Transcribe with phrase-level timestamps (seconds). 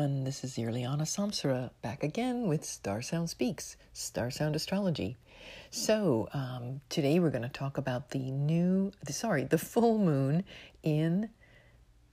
[0.00, 0.24] everyone.
[0.24, 5.18] This is Irliana Samsara back again with Star Sound Speaks, Star Sound Astrology.
[5.70, 10.44] So, um, today we're going to talk about the new, sorry, the full moon
[10.82, 11.28] in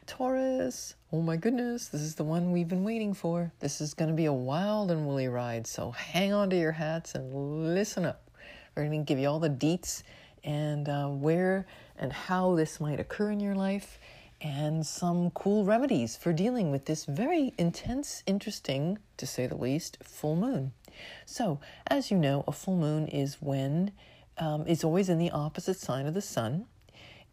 [0.05, 0.95] Taurus.
[1.13, 3.53] Oh my goodness, this is the one we've been waiting for.
[3.61, 6.73] This is going to be a wild and woolly ride, so hang on to your
[6.73, 8.29] hats and listen up.
[8.75, 10.03] We're going to give you all the deets
[10.43, 11.65] and uh, where
[11.97, 13.97] and how this might occur in your life
[14.41, 19.97] and some cool remedies for dealing with this very intense, interesting, to say the least,
[20.03, 20.73] full moon.
[21.25, 23.91] So, as you know, a full moon is when
[24.37, 26.65] um, it's always in the opposite sign of the sun,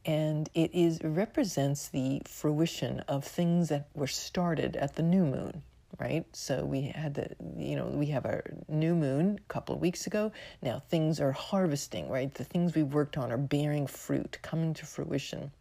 [0.06, 5.62] and it is represents the fruition of things that were started at the new moon.
[6.00, 9.80] Right, so we had the, you know, we have our new moon a couple of
[9.80, 10.32] weeks ago.
[10.60, 12.34] Now things are harvesting, right?
[12.34, 15.52] The things we worked on are bearing fruit, coming to fruition.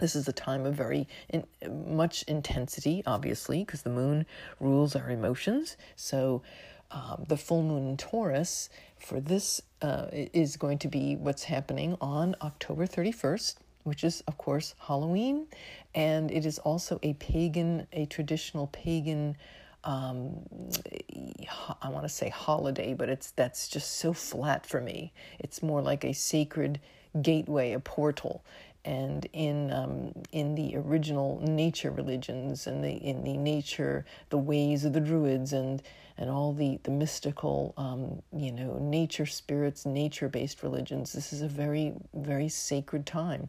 [0.00, 1.44] This is a time of very in,
[1.86, 4.24] much intensity, obviously, because the moon
[4.58, 5.76] rules our emotions.
[5.94, 6.42] So,
[6.90, 11.96] um, the full moon in Taurus for this uh, is going to be what's happening
[12.00, 15.46] on October 31st, which is, of course, Halloween.
[15.94, 19.36] And it is also a pagan, a traditional pagan.
[19.84, 20.40] Um,
[21.80, 25.12] I want to say holiday, but it's that's just so flat for me.
[25.38, 26.80] It's more like a sacred
[27.22, 28.44] gateway, a portal
[28.84, 34.84] and in um, in the original nature religions and the in the nature the ways
[34.84, 35.82] of the druids and
[36.16, 41.42] and all the the mystical um, you know nature spirits nature based religions this is
[41.42, 43.48] a very very sacred time.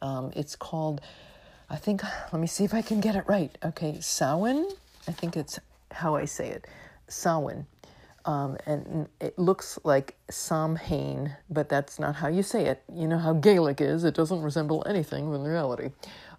[0.00, 1.00] Um, it's called
[1.70, 3.56] I think let me see if I can get it right.
[3.64, 4.68] Okay Samhain?
[5.06, 5.58] I think it's
[5.90, 6.66] how I say it.
[7.08, 7.66] Samhain
[8.24, 12.82] um, and it looks like Samhain, but that's not how you say it.
[12.92, 15.90] You know how Gaelic is; it doesn't resemble anything in reality.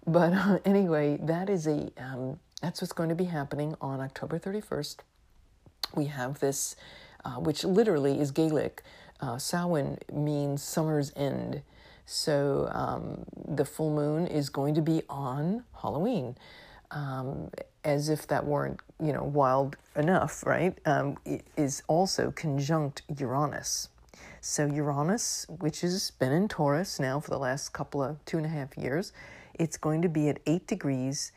[0.06, 4.38] But uh, anyway, that is a um, that's what's going to be happening on October
[4.38, 5.02] thirty first.
[5.94, 6.76] We have this,
[7.24, 8.82] uh, which literally is Gaelic.
[9.20, 11.62] Uh, Samhain means summer's end.
[12.06, 16.36] So um, the full moon is going to be on Halloween
[16.90, 17.50] um,
[17.84, 20.76] as if that weren't, you know, wild enough, right?
[20.86, 21.16] Um,
[21.56, 23.88] is also conjunct Uranus.
[24.40, 28.46] So Uranus, which has been in Taurus now for the last couple of two and
[28.46, 29.12] a half years,
[29.54, 31.32] it's going to be at eight degrees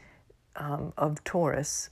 [0.55, 1.89] um, of Taurus.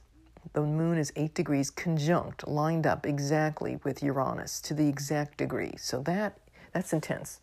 [0.54, 5.74] The moon is eight degrees conjunct, lined up exactly with Uranus to the exact degree.
[5.78, 6.38] So that
[6.74, 7.40] that's intense.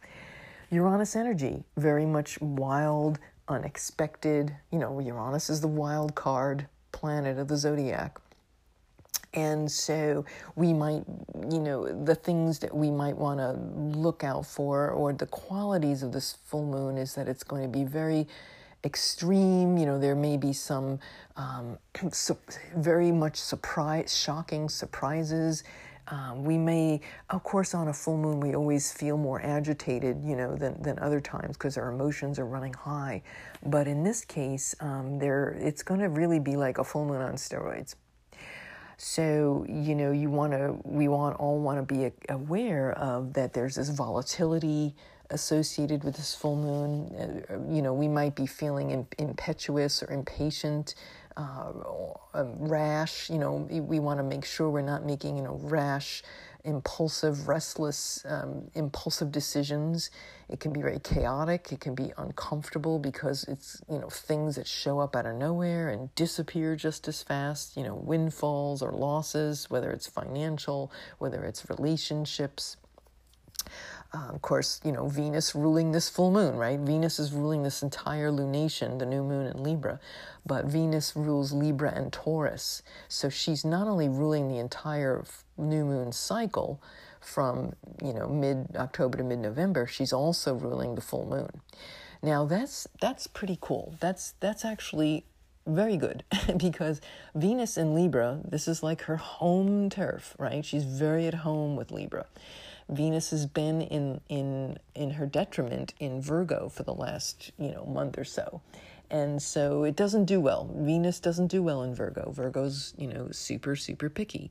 [0.71, 4.54] Uranus energy, very much wild, unexpected.
[4.70, 8.19] You know, Uranus is the wild card planet of the zodiac.
[9.34, 10.26] And so
[10.56, 11.04] we might,
[11.50, 13.53] you know, the things that we might want to
[13.98, 17.69] look out for, or the qualities of this full moon, is that it's going to
[17.69, 18.28] be very
[18.84, 19.78] extreme.
[19.78, 21.00] You know, there may be some
[21.36, 21.78] um,
[22.76, 25.64] very much surprise, shocking surprises.
[26.09, 30.37] Um, we may, of course, on a full moon, we always feel more agitated, you
[30.37, 33.23] know, than, than other times because our emotions are running high.
[33.65, 37.23] But in this case, um, there it's going to really be like a full moon
[37.23, 37.95] on steroids.
[38.97, 43.53] So you know, you want to, we want all want to be aware of that.
[43.53, 44.95] There's this volatility
[45.31, 47.45] associated with this full moon.
[47.51, 50.95] Uh, you know, we might be feeling impetuous or impatient
[51.37, 51.72] uh,
[52.34, 53.31] um, rash.
[53.31, 56.22] You know, we, we want to make sure we're not making you know rash,
[56.65, 60.10] impulsive, restless, um, impulsive decisions.
[60.48, 61.72] It can be very chaotic.
[61.72, 65.88] It can be uncomfortable because it's you know things that show up out of nowhere
[65.88, 67.76] and disappear just as fast.
[67.76, 72.76] You know, windfalls or losses, whether it's financial, whether it's relationships.
[74.15, 76.78] Uh, of course, you know, Venus ruling this full moon, right?
[76.78, 79.99] Venus is ruling this entire lunation, the new moon in Libra,
[80.45, 82.83] but Venus rules Libra and Taurus.
[83.09, 85.25] So she's not only ruling the entire
[85.56, 86.83] new moon cycle
[87.21, 87.72] from,
[88.03, 91.62] you know, mid October to mid November, she's also ruling the full moon.
[92.22, 93.95] Now that's that's pretty cool.
[94.01, 95.25] That's that's actually
[95.66, 96.25] very good
[96.57, 97.01] because
[97.34, 100.65] Venus in Libra, this is like her home turf, right?
[100.65, 102.27] She's very at home with Libra.
[102.89, 107.84] Venus has been in in in her detriment in Virgo for the last you know
[107.87, 108.61] month or so,
[109.11, 110.71] and so it doesn't do well.
[110.75, 112.31] Venus doesn't do well in Virgo.
[112.33, 114.51] Virgo's you know super super picky,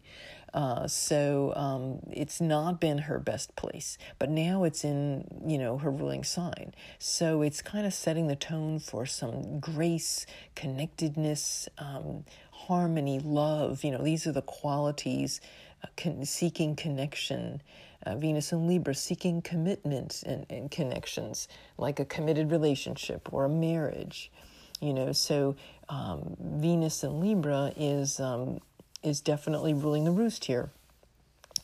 [0.54, 3.98] uh, so um, it's not been her best place.
[4.20, 8.36] But now it's in you know her ruling sign, so it's kind of setting the
[8.36, 10.26] tone for some grace,
[10.56, 13.84] connectedness, um, harmony, love.
[13.84, 15.42] You know these are the qualities,
[15.84, 17.62] uh, con- seeking connection
[18.06, 23.50] uh, Venus and Libra seeking commitment and, and, connections, like a committed relationship or a
[23.50, 24.32] marriage.
[24.80, 25.56] You know, so
[25.90, 28.60] um, Venus and Libra is um,
[29.04, 30.72] is definitely ruling the roost here.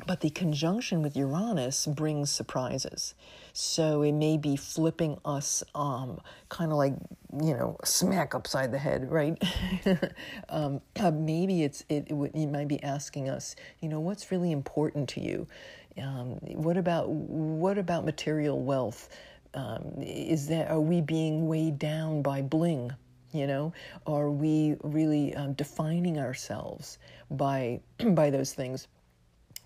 [0.05, 3.15] But the conjunction with Uranus brings surprises.
[3.53, 6.19] So it may be flipping us um,
[6.49, 6.93] kind of like,
[7.41, 9.41] you know, smack upside the head, right?
[10.49, 14.51] um, uh, maybe it's it, it, it, might be asking us, you know, what's really
[14.51, 15.47] important to you?
[16.01, 19.09] Um, what about what about material wealth?
[19.53, 22.91] Um, is that are we being weighed down by bling?
[23.33, 23.73] You know,
[24.05, 26.97] are we really um, defining ourselves
[27.31, 28.87] by by those things?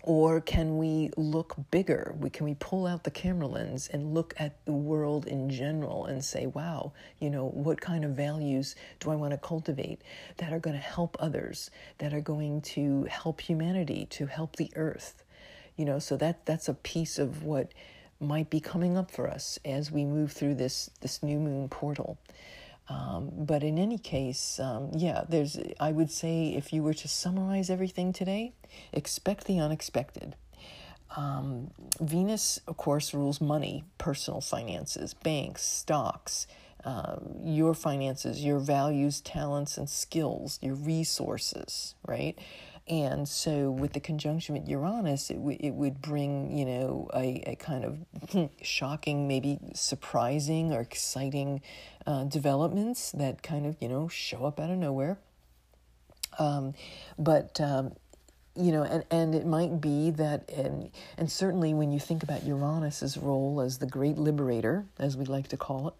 [0.04, 2.16] Or can we look bigger?
[2.18, 6.06] We, can we pull out the camera lens and look at the world in general
[6.06, 10.02] and say, wow, you know, what kind of values do I want to cultivate
[10.38, 14.72] that are going to help others, that are going to help humanity, to help the
[14.74, 15.22] earth?
[15.76, 17.72] You know, so that that's a piece of what
[18.20, 22.18] might be coming up for us as we move through this this new moon portal.
[22.88, 27.08] Um, but in any case, um, yeah, there's, I would say, if you were to
[27.08, 28.52] summarize everything today,
[28.92, 30.34] expect the unexpected.
[31.16, 31.70] Um,
[32.00, 36.46] Venus, of course, rules money, personal finances, banks, stocks,
[36.84, 42.36] uh, your finances, your values, talents, and skills, your resources, right?
[42.88, 47.42] And so, with the conjunction with Uranus, it, w- it would bring, you know, a,
[47.46, 51.62] a kind of shocking, maybe surprising or exciting
[52.06, 55.18] uh, developments that kind of, you know, show up out of nowhere.
[56.38, 56.74] Um,
[57.18, 57.92] but um,
[58.54, 62.44] you know, and, and it might be that, and, and certainly when you think about
[62.44, 65.94] Uranus's role as the great liberator, as we like to call it,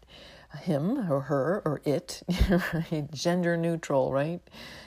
[0.61, 2.23] him or her or it,
[2.75, 3.11] right?
[3.13, 4.41] gender neutral, right?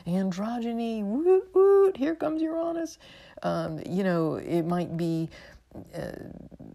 [0.07, 2.97] Androgyny, woot woot, here comes Uranus.
[3.43, 5.29] Um, you know, it might be,
[5.95, 6.11] uh,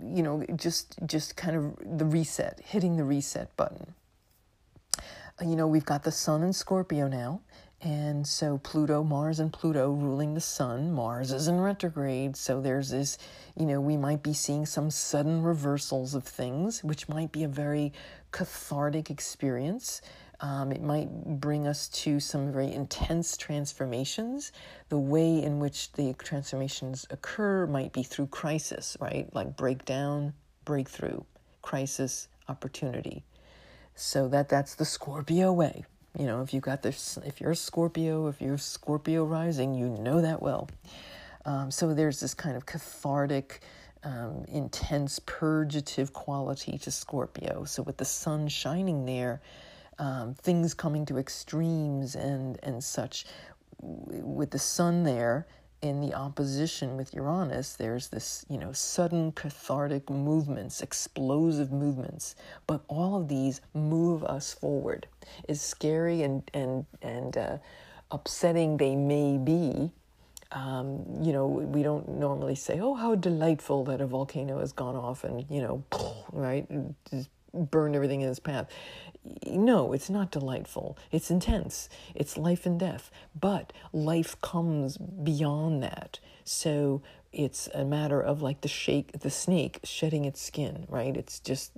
[0.03, 3.95] you know, just just kind of the reset, hitting the reset button.
[5.41, 7.41] You know, we've got the Sun in Scorpio now,
[7.83, 10.93] and so Pluto, Mars, and Pluto ruling the Sun.
[10.93, 13.17] Mars is in retrograde, so there's this,
[13.57, 17.49] you know, we might be seeing some sudden reversals of things, which might be a
[17.49, 17.93] very
[18.33, 20.03] cathartic experience.
[20.41, 21.09] Um, it might
[21.41, 24.53] bring us to some very intense transformations.
[24.89, 29.29] The way in which the transformations occur might be through crisis, right?
[29.35, 30.35] Like breakdown,
[30.65, 31.23] breakthrough,
[31.63, 33.25] crisis, opportunity.
[33.95, 35.85] So that that's the Scorpio way.
[36.19, 39.89] You know, if you got this, if you're a Scorpio, if you're Scorpio rising, you
[39.89, 40.69] know that well.
[41.45, 43.61] Um, so there's this kind of cathartic,
[44.03, 47.65] um, intense, purgative quality to Scorpio.
[47.65, 49.41] So with the sun shining there,
[49.99, 53.27] um, things coming to extremes and and such.
[53.83, 55.47] With the sun there,
[55.83, 62.35] in the opposition with Uranus, there's this, you know, sudden cathartic movements, explosive movements.
[62.67, 65.07] But all of these move us forward.
[65.49, 67.59] As scary and and and uh,
[68.11, 69.91] upsetting they may be,
[70.53, 74.97] um, you know, we don't normally say, "Oh, how delightful that a volcano has gone
[74.97, 75.85] off and you know,
[76.33, 76.67] right,
[77.11, 78.69] just burned everything in his path."
[79.47, 80.97] no, it's not delightful.
[81.11, 81.89] It's intense.
[82.15, 83.11] It's life and death.
[83.39, 86.19] But life comes beyond that.
[86.45, 87.03] So
[87.33, 91.17] it's a matter of like the shake the snake shedding its skin, right?
[91.17, 91.73] It's just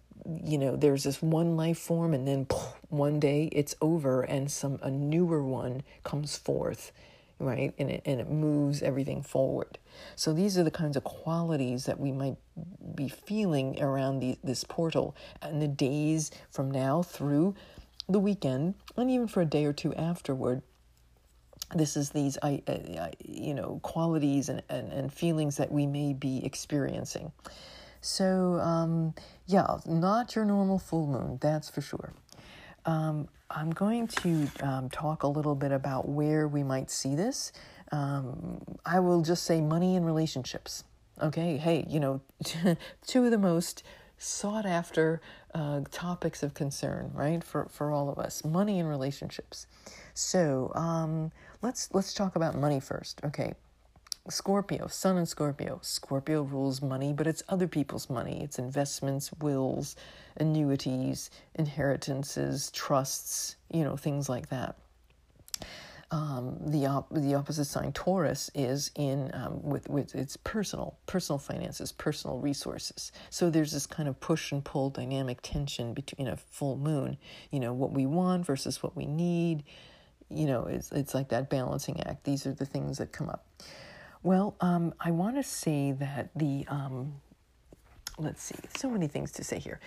[0.45, 2.47] you know, there's this one life form and then
[2.89, 6.93] one day it's over and some a newer one comes forth
[7.43, 7.75] right?
[7.79, 9.79] And it, and it moves everything forward.
[10.17, 12.37] So these are the kinds of qualities that we might
[12.95, 17.55] be feeling around the, this portal and the days from now through
[18.09, 20.63] the weekend and even for a day or two afterward.
[21.75, 26.13] This is these, I, I, you know, qualities and, and, and feelings that we may
[26.13, 27.33] be experiencing.
[28.03, 29.15] So, um,
[29.47, 32.13] yeah, not your normal full moon, that's for sure.
[32.85, 37.53] Um, I'm going to um, talk a little bit about where we might see this.
[37.91, 40.85] Um, I will just say money and relationships.
[41.21, 42.21] Okay, hey, you know,
[43.07, 43.83] two of the most
[44.17, 45.21] sought after
[45.55, 49.67] uh, topics of concern, right, for, for all of us money and relationships.
[50.15, 53.21] So um, let's, let's talk about money first.
[53.25, 53.55] Okay,
[54.29, 55.81] Scorpio, Sun and Scorpio.
[55.83, 58.41] Scorpio rules money, but it's other people's money.
[58.43, 59.97] It's investments, wills,
[60.37, 64.77] annuities, inheritances, trusts, you know, things like that.
[66.13, 71.39] Um, the op- the opposite sign Taurus is in um, with with its personal personal
[71.39, 73.13] finances, personal resources.
[73.31, 77.17] So there's this kind of push and pull dynamic tension between a full moon.
[77.51, 79.65] You know what we want versus what we need.
[80.29, 82.25] You know it's it's like that balancing act.
[82.25, 83.47] These are the things that come up.
[84.23, 87.15] Well, um, I want to say that the um,
[88.19, 89.81] let's see, so many things to say here.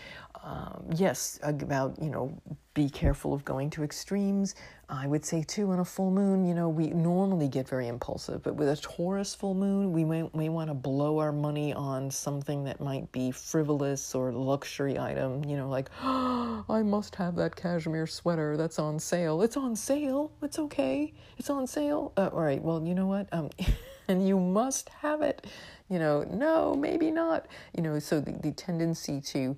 [0.44, 2.40] Um, yes, about, you know,
[2.74, 4.56] be careful of going to extremes.
[4.90, 8.44] I would say, too, on a full moon, you know, we normally get very impulsive,
[8.44, 12.12] but with a Taurus full moon, we may, may want to blow our money on
[12.12, 17.36] something that might be frivolous or luxury item, you know, like, oh, I must have
[17.38, 19.42] that cashmere sweater that's on sale.
[19.42, 20.32] It's on sale.
[20.44, 21.14] It's okay.
[21.38, 22.12] It's on sale.
[22.18, 23.28] Uh, all right, well, you know what?
[23.32, 23.50] Um,
[24.08, 25.46] and you must have it.
[25.90, 27.46] You know, no, maybe not.
[27.76, 29.56] You know, so the, the tendency to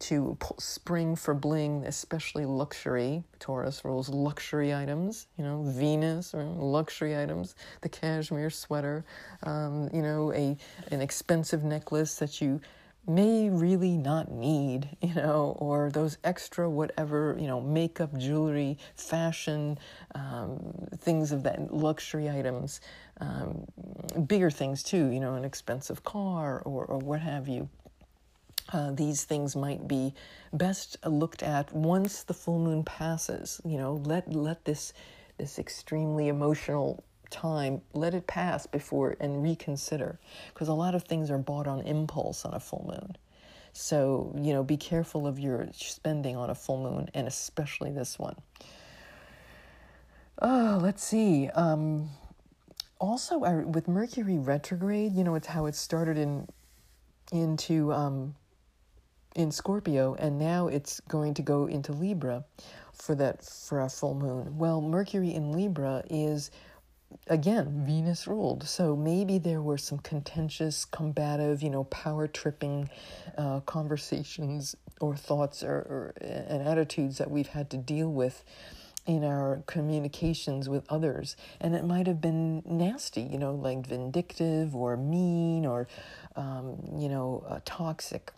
[0.00, 3.22] to spring for bling, especially luxury.
[3.38, 9.04] Taurus rules luxury items, you know, Venus, luxury items, the cashmere sweater,
[9.44, 10.56] um, you know, a
[10.90, 12.60] an expensive necklace that you
[13.06, 19.78] may really not need, you know, or those extra whatever, you know, makeup, jewelry, fashion,
[20.14, 22.80] um, things of that luxury items,
[23.20, 23.64] um,
[24.26, 27.68] bigger things too, you know, an expensive car or, or what have you.
[28.72, 30.14] Uh, these things might be
[30.52, 33.60] best looked at once the full moon passes.
[33.64, 34.92] You know, let let this
[35.36, 40.20] this extremely emotional time let it pass before and reconsider
[40.52, 43.16] because a lot of things are bought on impulse on a full moon.
[43.72, 48.18] So you know, be careful of your spending on a full moon, and especially this
[48.18, 48.36] one.
[50.40, 51.48] Oh, let's see.
[51.48, 52.10] Um,
[52.98, 56.46] also, with Mercury retrograde, you know, it's how it started in
[57.32, 58.34] into um,
[59.34, 62.44] in Scorpio, and now it's going to go into Libra
[62.92, 64.58] for that for a full moon.
[64.58, 66.50] Well, Mercury in Libra is
[67.26, 72.88] again Venus ruled, so maybe there were some contentious, combative, you know, power tripping
[73.38, 78.44] uh, conversations or thoughts or, or and attitudes that we've had to deal with
[79.06, 81.36] in our communications with others.
[81.60, 85.88] And it might have been nasty, you know, like vindictive or mean or,
[86.36, 88.32] um, you know, uh, toxic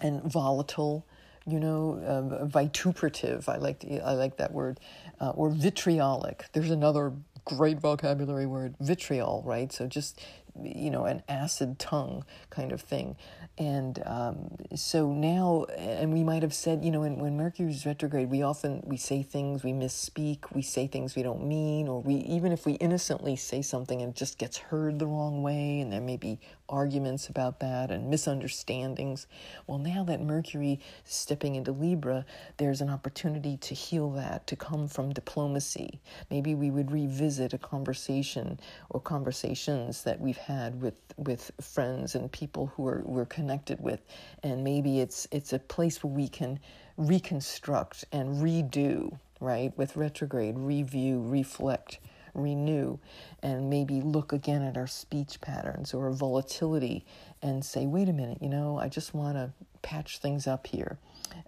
[0.00, 1.06] and volatile,
[1.46, 3.48] you know, uh, vituperative.
[3.48, 4.78] I like I like that word,
[5.20, 6.44] uh, or vitriolic.
[6.52, 7.12] There's another
[7.44, 9.72] great vocabulary word, vitriol, right?
[9.72, 10.20] So just
[10.60, 13.16] you know, an acid tongue kind of thing.
[13.58, 18.30] And um, so now, and we might have said, you know, when, when Mercury's retrograde,
[18.30, 22.16] we often, we say things, we misspeak, we say things we don't mean, or we,
[22.16, 25.92] even if we innocently say something and it just gets heard the wrong way, and
[25.92, 29.26] there may be arguments about that and misunderstandings.
[29.66, 32.24] Well, now that Mercury is stepping into Libra,
[32.56, 36.00] there's an opportunity to heal that, to come from diplomacy.
[36.30, 42.30] Maybe we would revisit a conversation or conversations that we've had with with friends and
[42.32, 44.00] people who are we're connected with,
[44.42, 46.58] and maybe it's it's a place where we can
[46.96, 49.76] reconstruct and redo, right?
[49.76, 51.98] With retrograde, review, reflect,
[52.34, 52.98] renew,
[53.42, 57.04] and maybe look again at our speech patterns or volatility
[57.42, 59.50] and say, wait a minute, you know, I just want to
[59.82, 60.98] patch things up here.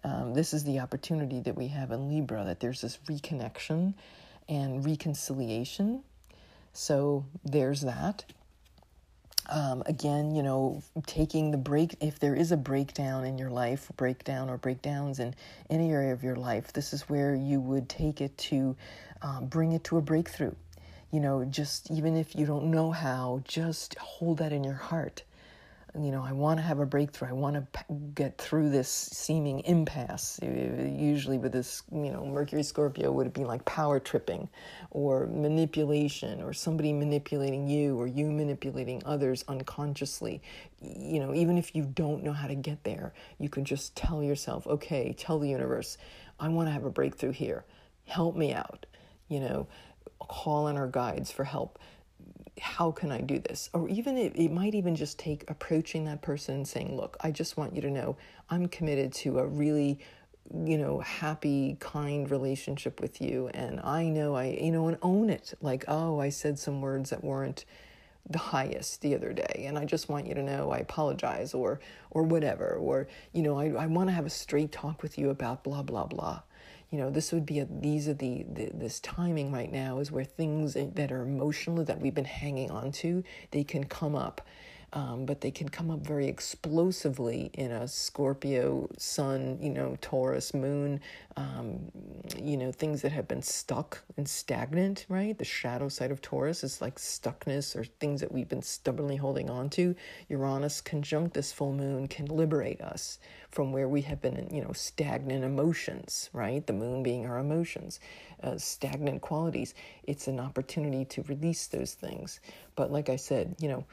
[0.02, 3.94] Um, this is the opportunity that we have in Libra that there's this reconnection
[4.48, 6.02] and reconciliation.
[6.72, 8.24] So there's that.
[9.46, 13.90] Um, again, you know, taking the break, if there is a breakdown in your life,
[13.96, 15.34] breakdown or breakdowns in
[15.68, 18.74] any area of your life, this is where you would take it to
[19.20, 20.54] um, bring it to a breakthrough.
[21.10, 25.22] You know, just even if you don't know how, just hold that in your heart
[25.96, 27.28] you know, I want to have a breakthrough.
[27.28, 27.84] I want to
[28.14, 30.40] get through this seeming impasse.
[30.42, 34.48] Usually, with this, you know, Mercury Scorpio would be like power tripping
[34.90, 40.42] or manipulation or somebody manipulating you or you manipulating others unconsciously.
[40.80, 44.20] You know, even if you don't know how to get there, you can just tell
[44.20, 45.96] yourself, okay, tell the universe,
[46.40, 47.64] I want to have a breakthrough here.
[48.06, 48.86] Help me out.
[49.28, 49.68] You know,
[50.18, 51.78] call on our guides for help
[52.60, 53.68] how can I do this?
[53.72, 57.30] Or even it, it might even just take approaching that person and saying, look, I
[57.30, 58.16] just want you to know
[58.50, 59.98] I'm committed to a really
[60.52, 65.30] you know happy kind relationship with you and i know i you know and own
[65.30, 67.64] it like oh i said some words that weren't
[68.28, 71.80] the highest the other day and i just want you to know i apologize or
[72.10, 75.30] or whatever or you know i, I want to have a straight talk with you
[75.30, 76.42] about blah blah blah
[76.94, 80.12] you know this would be a, these are the, the, this timing right now is
[80.12, 84.46] where things that are emotional that we've been hanging on to they can come up
[84.94, 90.54] um, but they can come up very explosively in a Scorpio, Sun, you know, Taurus,
[90.54, 91.00] Moon,
[91.36, 91.90] um,
[92.40, 95.36] you know, things that have been stuck and stagnant, right?
[95.36, 99.50] The shadow side of Taurus is like stuckness or things that we've been stubbornly holding
[99.50, 99.96] on to.
[100.28, 103.18] Uranus conjunct this full moon can liberate us
[103.50, 106.64] from where we have been, you know, stagnant emotions, right?
[106.64, 107.98] The moon being our emotions,
[108.44, 109.74] uh, stagnant qualities.
[110.04, 112.38] It's an opportunity to release those things.
[112.76, 113.84] But like I said, you know,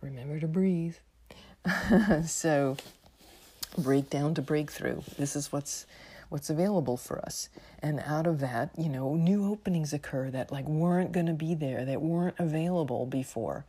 [0.00, 0.96] remember to breathe.
[2.26, 2.76] so,
[3.78, 5.00] breakdown to breakthrough.
[5.18, 5.86] This is what's
[6.28, 7.48] what's available for us.
[7.80, 11.54] And out of that, you know, new openings occur that like weren't going to be
[11.54, 13.64] there, that weren't available before.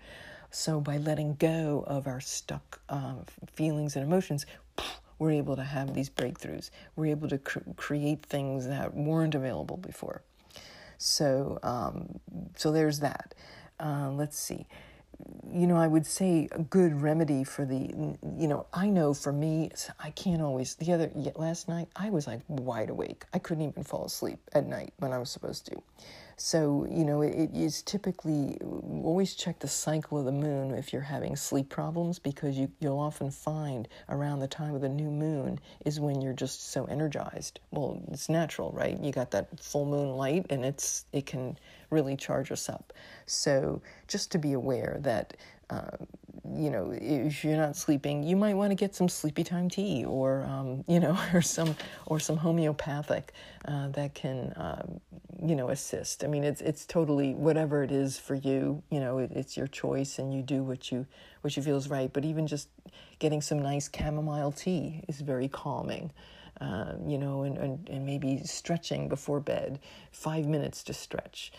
[0.49, 3.15] So by letting go of our stuck uh,
[3.47, 4.45] feelings and emotions,
[5.19, 6.69] we're able to have these breakthroughs.
[6.95, 10.21] We're able to cr- create things that weren't available before.
[10.97, 12.19] So, um,
[12.55, 13.33] so there's that.
[13.79, 14.65] Uh, let's see
[15.51, 17.77] you know, I would say a good remedy for the,
[18.37, 20.75] you know, I know for me, I can't always.
[20.75, 23.25] The other last night, I was like wide awake.
[23.33, 25.81] I couldn't even fall asleep at night when I was supposed to.
[26.39, 30.93] So, you know, it, it is typically always check the cycle of the moon if
[30.93, 35.09] you're having sleep problems because you, you'll often find around the time of the new
[35.09, 37.59] moon is when you're just so energized.
[37.71, 38.99] Well, it's natural, right?
[38.99, 41.57] You got that full moon light and it's it can
[41.89, 42.93] really charge us up.
[43.25, 45.35] So, just to be aware that
[46.55, 50.05] you know, if you're not sleeping, you might want to get some sleepy time tea,
[50.05, 53.33] or um, you know, or some or some homeopathic
[53.65, 55.01] uh, that can, um,
[55.43, 56.23] you know, assist.
[56.23, 58.81] I mean, it's it's totally whatever it is for you.
[58.89, 61.05] You know, it, it's your choice, and you do what you
[61.41, 62.11] what you feel is right.
[62.11, 62.69] But even just
[63.19, 66.11] getting some nice chamomile tea is very calming.
[66.59, 69.79] Uh, you know, and, and, and maybe stretching before bed,
[70.11, 71.51] five minutes to stretch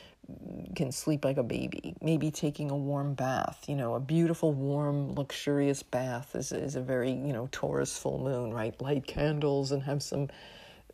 [0.75, 1.95] can sleep like a baby.
[2.03, 6.83] Maybe taking a warm bath, you know, a beautiful, warm, luxurious bath is, is a
[6.83, 8.79] very, you know, Taurus full moon, right?
[8.81, 10.29] Light candles and have some,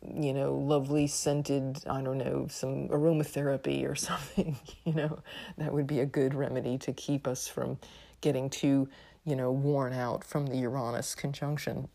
[0.01, 5.19] you know, lovely scented, I don't know, some aromatherapy or something, you know,
[5.57, 7.77] that would be a good remedy to keep us from
[8.21, 8.87] getting too,
[9.25, 11.89] you know, worn out from the Uranus conjunction.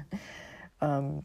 [0.80, 1.24] um,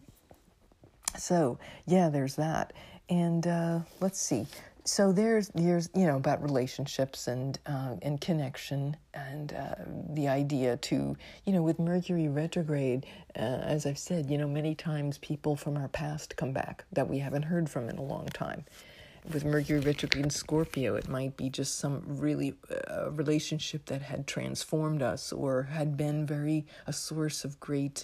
[1.17, 2.73] so, yeah, there's that.
[3.09, 4.47] And uh, let's see
[4.85, 9.75] so there's there's you know about relationships and uh, and connection and uh,
[10.09, 11.15] the idea to
[11.45, 13.05] you know with Mercury retrograde,
[13.35, 17.07] uh, as I've said, you know many times people from our past come back that
[17.07, 18.65] we haven't heard from in a long time.
[19.31, 22.55] With Mercury retrograde in Scorpio, it might be just some really
[22.89, 28.03] uh, relationship that had transformed us or had been very a source of great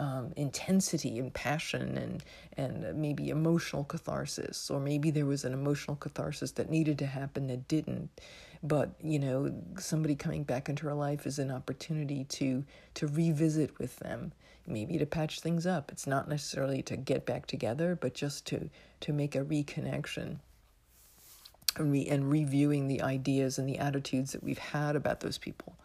[0.00, 2.24] um, intensity and passion and
[2.56, 7.46] and maybe emotional catharsis, or maybe there was an emotional catharsis that needed to happen
[7.48, 8.08] that didn't.
[8.62, 13.78] But you know, somebody coming back into our life is an opportunity to to revisit
[13.78, 14.32] with them,
[14.66, 15.92] maybe to patch things up.
[15.92, 20.38] It's not necessarily to get back together, but just to to make a reconnection.
[21.76, 25.76] And, re- and reviewing the ideas and the attitudes that we've had about those people.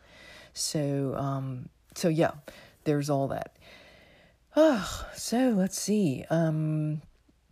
[0.55, 2.31] So, um, so yeah,
[2.85, 3.55] there's all that.
[4.55, 6.25] Oh, so let's see.
[6.29, 7.01] Um,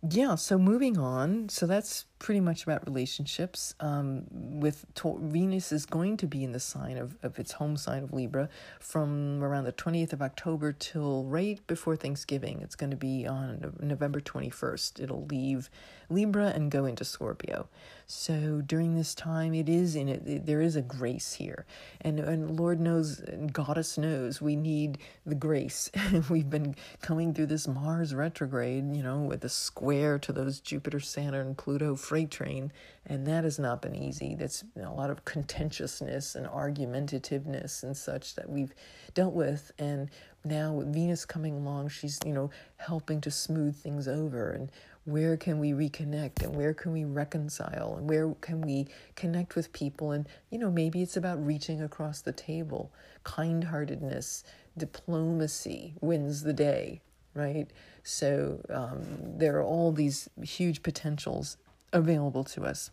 [0.08, 1.48] yeah, so moving on.
[1.48, 3.74] So that's pretty much about relationships.
[3.80, 7.76] Um, with to- Venus is going to be in the sign of, of its home
[7.76, 8.48] sign of Libra
[8.80, 12.60] from around the 20th of October till right before Thanksgiving.
[12.62, 15.02] It's going to be on November 21st.
[15.02, 15.70] It'll leave
[16.08, 17.68] Libra and go into Scorpio.
[18.06, 21.64] So during this time, it is in it, there is a grace here.
[22.02, 25.90] And, and Lord knows, and Goddess knows, we need the grace.
[26.30, 31.00] We've been coming through this Mars retrograde, you know, with a square to those Jupiter,
[31.00, 32.72] Saturn, Pluto freight train.
[33.06, 34.34] And that has not been easy.
[34.34, 38.74] That's you know, a lot of contentiousness and argumentativeness and such that we've
[39.14, 39.72] dealt with.
[39.78, 40.10] And
[40.44, 44.70] now with Venus coming along, she's, you know, helping to smooth things over and
[45.04, 48.86] where can we reconnect and where can we reconcile and where can we
[49.16, 52.90] connect with people and you know maybe it's about reaching across the table
[53.22, 54.44] kind-heartedness
[54.78, 57.02] diplomacy wins the day
[57.34, 57.70] right
[58.02, 59.02] so um,
[59.38, 61.58] there are all these huge potentials
[61.94, 62.90] available to us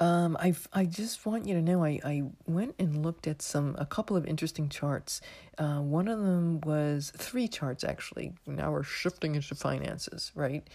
[0.00, 3.74] um, I I just want you to know I, I went and looked at some
[3.78, 5.20] a couple of interesting charts.
[5.58, 8.32] Uh, one of them was three charts actually.
[8.46, 10.68] Now we're shifting into finances, right?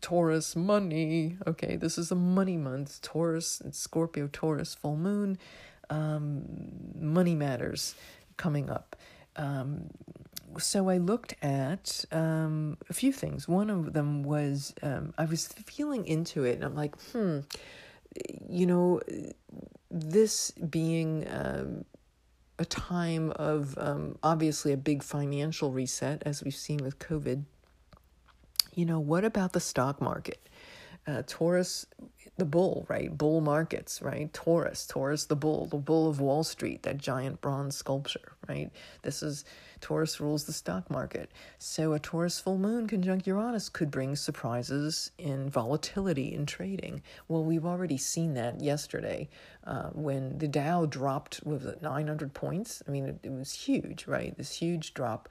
[0.00, 1.36] Taurus money.
[1.46, 3.00] Okay, this is a money month.
[3.02, 5.38] Taurus and Scorpio Taurus full moon.
[5.90, 6.44] Um,
[6.98, 7.94] money matters
[8.36, 8.96] coming up.
[9.36, 9.90] Um,
[10.58, 13.48] so I looked at um, a few things.
[13.48, 17.40] One of them was um, I was feeling into it, and I'm like, hmm
[18.48, 19.00] you know,
[19.90, 21.84] this being um,
[22.58, 27.44] a time of um, obviously a big financial reset, as we've seen with COVID,
[28.74, 30.48] you know, what about the stock market?
[31.06, 31.86] Uh, Taurus
[32.38, 33.16] the bull, right?
[33.16, 34.32] Bull markets, right?
[34.32, 38.70] Taurus, Taurus the bull, the bull of Wall Street, that giant bronze sculpture, right?
[39.02, 39.44] This is
[39.82, 41.30] Taurus rules the stock market.
[41.58, 47.02] So a Taurus full moon conjunct Uranus could bring surprises in volatility in trading.
[47.28, 49.28] Well, we've already seen that yesterday
[49.64, 52.82] uh, when the Dow dropped, was it 900 points?
[52.88, 54.36] I mean, it, it was huge, right?
[54.36, 55.28] This huge drop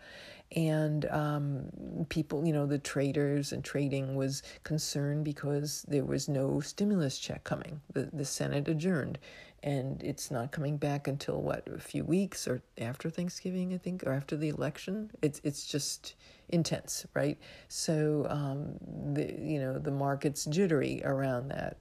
[0.53, 6.59] and um, people, you know, the traders and trading was concerned because there was no
[6.59, 7.81] stimulus check coming.
[7.93, 9.17] The the Senate adjourned,
[9.63, 14.03] and it's not coming back until what a few weeks or after Thanksgiving, I think,
[14.05, 15.11] or after the election.
[15.21, 16.15] It's it's just
[16.49, 17.37] intense, right?
[17.69, 18.77] So um,
[19.13, 21.77] the you know the market's jittery around that,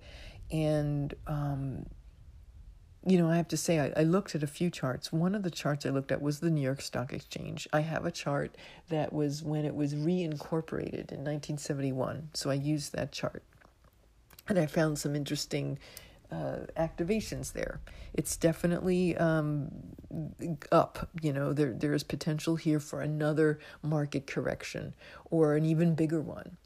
[0.52, 1.86] and um,
[3.06, 5.10] you know, I have to say, I, I, looked at a few charts.
[5.10, 7.66] One of the charts I looked at was the New York Stock Exchange.
[7.72, 8.56] I have a chart
[8.90, 12.30] that was when it was reincorporated in 1971.
[12.34, 13.42] So I used that chart.
[14.48, 15.78] And I found some interesting
[16.30, 17.80] uh, activations there.
[18.14, 19.70] It's definitely um,
[20.70, 21.08] up.
[21.20, 24.94] You know, there there is potential here for another market correction
[25.30, 26.56] or an even bigger one.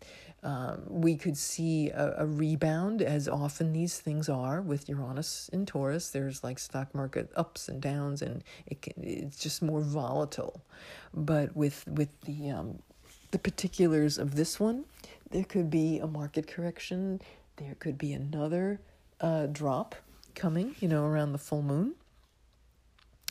[0.44, 5.64] Um, we could see a, a, rebound, as often these things are with Uranus in
[5.64, 6.10] Taurus.
[6.10, 10.60] There's like stock market ups and downs, and it can, it's just more volatile.
[11.14, 12.80] But with with the um,
[13.30, 14.84] the particulars of this one,
[15.30, 17.22] there could be a market correction.
[17.56, 18.80] There could be another
[19.22, 19.94] uh, drop
[20.34, 21.94] coming, you know, around the full moon.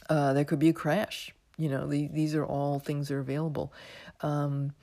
[0.10, 1.32] Uh, there could be a crash.
[1.58, 3.72] You know, the, these are all things that are available.
[4.22, 4.74] Um,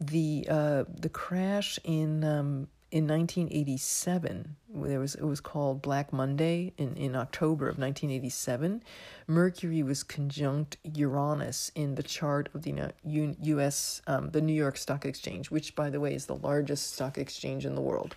[0.00, 6.72] the uh, the crash in um, in 1987 there was it was called Black Monday
[6.78, 8.82] in, in October of 1987
[9.26, 15.04] Mercury was conjunct Uranus in the chart of the US um, the New York Stock
[15.04, 18.16] Exchange which by the way is the largest stock exchange in the world.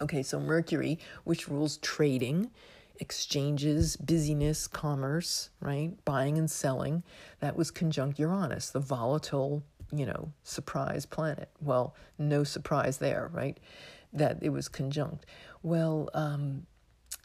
[0.00, 2.50] Okay so Mercury which rules trading
[2.98, 7.04] exchanges busyness commerce right buying and selling
[7.40, 11.50] that was conjunct Uranus the volatile you know, surprise planet.
[11.60, 13.58] Well, no surprise there, right?
[14.12, 15.26] That it was conjunct.
[15.62, 16.66] Well, um,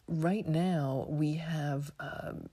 [0.08, 2.50] right now we have um,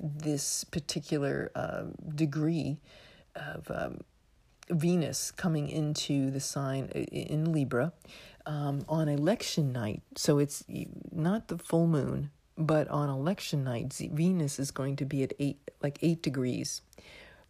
[0.00, 2.78] this particular uh, degree
[3.34, 4.00] of um,
[4.70, 7.92] Venus coming into the sign in Libra
[8.46, 10.02] um, on election night.
[10.16, 10.64] So it's
[11.12, 15.70] not the full moon, but on election night, Venus is going to be at eight,
[15.82, 16.82] like eight degrees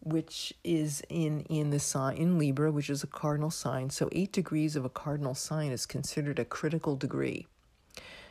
[0.05, 3.89] which is in in the sign in Libra, which is a cardinal sign.
[3.89, 7.47] So 8 degrees of a cardinal sign is considered a critical degree.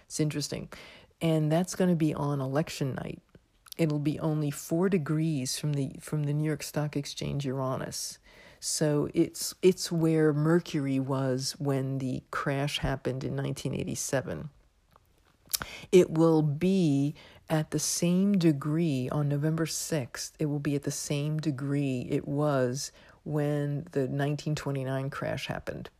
[0.06, 0.68] It's interesting.
[1.20, 3.20] And that's going to be on election night.
[3.76, 8.18] It'll be only 4 degrees from the from the New York Stock Exchange Uranus.
[8.60, 14.48] So it's it's where Mercury was when the crash happened in 1987.
[15.92, 17.14] It will be
[17.50, 22.26] at the same degree on November 6th, it will be at the same degree it
[22.26, 22.90] was
[23.24, 25.90] when the 1929 crash happened.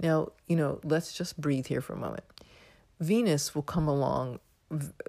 [0.00, 2.24] Now, you know, let's just breathe here for a moment.
[3.00, 4.38] Venus will come along,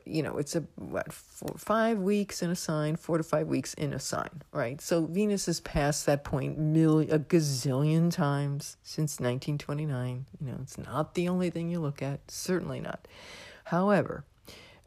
[0.06, 3.74] you know, it's a what, four, five weeks in a sign, four to five weeks
[3.76, 4.82] in a sign, right?
[4.82, 10.26] So Venus has passed that point million, a gazillion times since 1929.
[10.40, 13.08] You know, it's not the only thing you look at, certainly not.
[13.66, 14.26] However,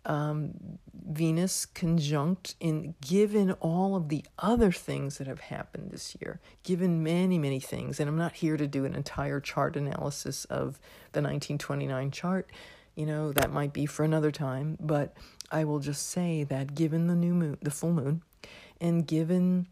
[0.07, 6.41] um, Venus conjunct in given all of the other things that have happened this year,
[6.63, 10.81] given many, many things, and I'm not here to do an entire chart analysis of
[11.13, 12.51] the 1929 chart,
[12.95, 15.15] you know, that might be for another time, but
[15.51, 18.23] I will just say that given the new moon, the full moon,
[18.81, 19.67] and given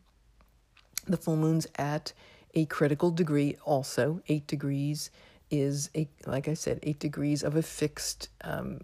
[1.06, 2.12] the full moon's at
[2.54, 5.10] a critical degree, also eight degrees
[5.60, 8.80] is a like I said, eight degrees of a fixed um,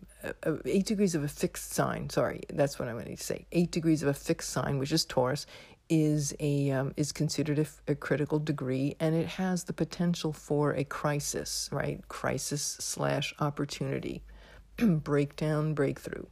[0.64, 2.08] eight degrees of a fixed sign.
[2.10, 3.46] Sorry, that's what I'm going to say.
[3.52, 5.46] Eight degrees of a fixed sign, which is Taurus,
[5.88, 10.72] is a um, is considered a, a critical degree, and it has the potential for
[10.72, 11.68] a crisis.
[11.72, 14.22] Right, crisis slash opportunity,
[14.78, 16.24] breakdown, breakthrough.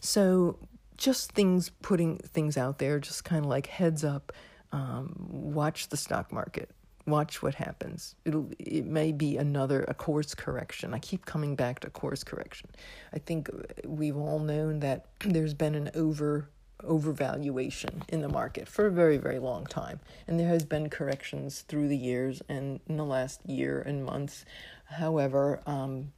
[0.00, 0.58] So
[0.96, 4.32] just things putting things out there, just kind of like heads up.
[4.72, 6.70] Um, watch the stock market
[7.06, 8.14] watch what happens.
[8.24, 10.92] It'll it may be another a course correction.
[10.92, 12.70] I keep coming back to course correction.
[13.12, 13.48] I think
[13.84, 16.48] we've all known that there's been an over
[16.82, 20.00] overvaluation in the market for a very very long time.
[20.26, 24.44] And there has been corrections through the years and in the last year and months.
[24.86, 26.12] However um,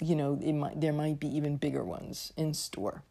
[0.00, 3.02] you know might there might be even bigger ones in store.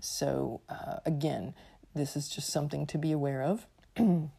[0.00, 1.54] So uh, again
[1.94, 3.66] this is just something to be aware of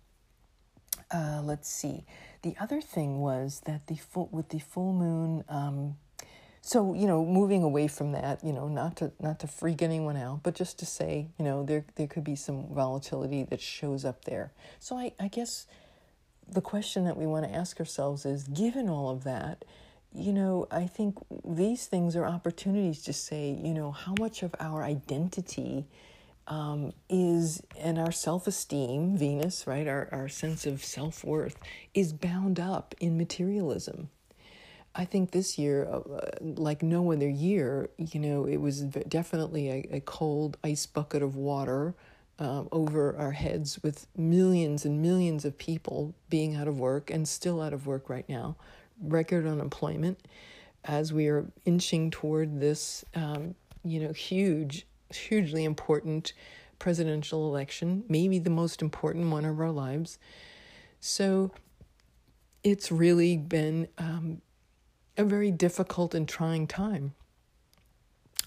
[1.11, 2.05] Uh, let's see.
[2.41, 5.43] the other thing was that the full with the full moon.
[5.49, 5.97] Um,
[6.61, 10.17] so you know, moving away from that, you know, not to not to freak anyone
[10.17, 14.03] out, but just to say, you know, there there could be some volatility that shows
[14.05, 14.51] up there.
[14.79, 15.65] So I, I guess
[16.47, 19.65] the question that we want to ask ourselves is, given all of that,
[20.13, 24.55] you know, I think these things are opportunities to say, you know, how much of
[24.59, 25.85] our identity
[26.47, 31.57] um, is, and our self esteem, Venus, right, our, our sense of self worth,
[31.93, 34.09] is bound up in materialism.
[34.95, 36.01] I think this year, uh,
[36.41, 41.35] like no other year, you know, it was definitely a, a cold ice bucket of
[41.35, 41.93] water
[42.39, 47.27] um, over our heads with millions and millions of people being out of work and
[47.27, 48.55] still out of work right now,
[49.01, 50.19] record unemployment,
[50.83, 56.33] as we are inching toward this, um, you know, huge hugely important
[56.79, 60.19] presidential election, maybe the most important one of our lives.
[60.99, 61.51] So
[62.63, 64.41] it's really been um,
[65.17, 67.13] a very difficult and trying time.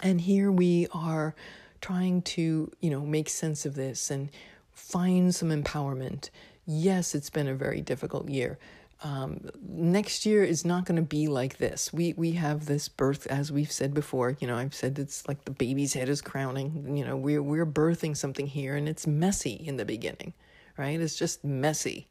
[0.01, 1.35] And here we are
[1.81, 4.29] trying to, you know, make sense of this and
[4.71, 6.29] find some empowerment.
[6.65, 8.57] Yes, it's been a very difficult year
[9.03, 11.91] um, next year is not going to be like this.
[11.91, 14.37] We we have this birth, as we've said before.
[14.39, 16.95] You know, I've said it's like the baby's head is crowning.
[16.95, 20.33] You know, we're we're birthing something here, and it's messy in the beginning,
[20.77, 20.99] right?
[20.99, 22.09] It's just messy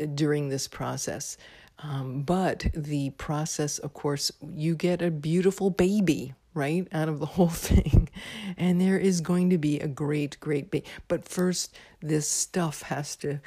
[0.00, 1.36] uh, during this process.
[1.82, 7.26] Um, but the process, of course, you get a beautiful baby, right, out of the
[7.36, 8.08] whole thing.
[8.56, 10.86] And there is going to be a great, great baby.
[11.08, 13.40] But first, this stuff has to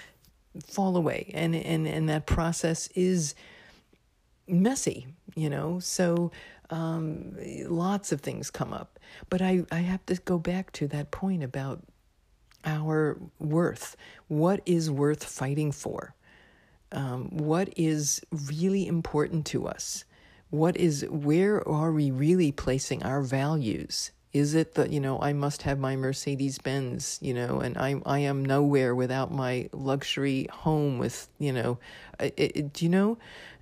[0.65, 1.31] fall away.
[1.33, 3.35] And and and that process is
[4.47, 5.79] messy you know?
[5.79, 6.31] So
[6.69, 7.35] um,
[7.67, 8.99] lots of things come up.
[9.29, 11.83] But i i have to go back to that point about
[12.65, 13.95] our worth.
[14.27, 16.15] What is worth fighting for?
[16.91, 20.05] Um, what is really important to us?
[20.49, 25.31] What is where are we really placing our values is it that, you know, I
[25.31, 30.47] must have my Mercedes Benz, you know, and I, I am nowhere without my luxury
[30.51, 31.77] home with, you know,
[32.19, 33.17] do you know?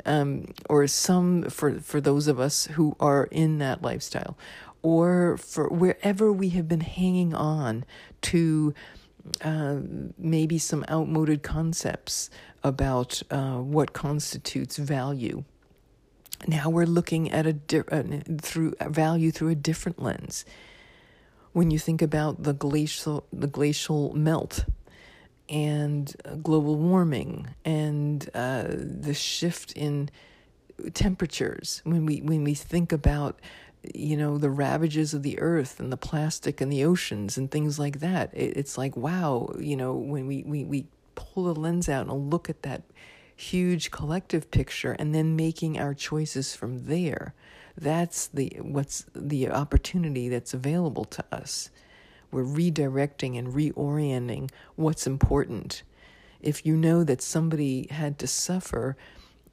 [0.05, 4.37] Um, or some, for, for those of us who are in that lifestyle,
[4.81, 7.83] or for wherever we have been hanging on
[8.21, 8.73] to
[9.41, 9.77] uh,
[10.17, 12.29] maybe some outmoded concepts
[12.63, 15.43] about uh, what constitutes value
[16.47, 18.03] now we're looking at a di- uh,
[18.41, 20.45] through value through a different lens.
[21.53, 24.65] When you think about the glacial the glacial melt
[25.49, 30.09] and global warming and uh, the shift in
[30.93, 33.39] temperatures, when we when we think about
[33.93, 37.77] you know the ravages of the earth and the plastic and the oceans and things
[37.77, 41.89] like that, it, it's like wow, you know when we, we we pull the lens
[41.89, 42.81] out and look at that
[43.41, 47.33] huge collective picture and then making our choices from there.
[47.75, 51.69] That's the what's the opportunity that's available to us.
[52.31, 55.83] We're redirecting and reorienting what's important.
[56.41, 58.95] If you know that somebody had to suffer,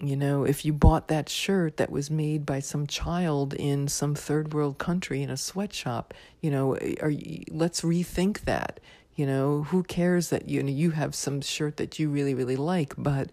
[0.01, 4.15] you know, if you bought that shirt that was made by some child in some
[4.15, 8.81] third world country in a sweatshop, you know, are you, let's rethink that.
[9.17, 12.55] You know, who cares that you know you have some shirt that you really really
[12.55, 13.31] like, but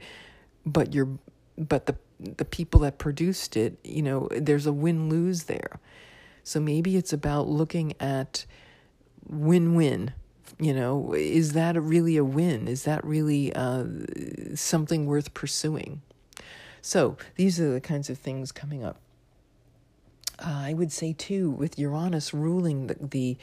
[0.65, 1.10] but you're
[1.58, 5.80] but the the people that produced it, you know, there's a win lose there.
[6.43, 8.45] So maybe it's about looking at
[9.28, 10.13] win win.
[10.60, 12.67] You know, is that really a win?
[12.67, 13.86] Is that really uh,
[14.54, 16.01] something worth pursuing?
[16.82, 18.99] So these are the kinds of things coming up.
[20.39, 23.38] Uh, I would say too, with Uranus ruling the, the,